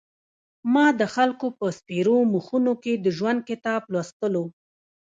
[0.73, 4.45] ما د خلکو په سپېرو مخونو کې د ژوند کتاب لوستلو.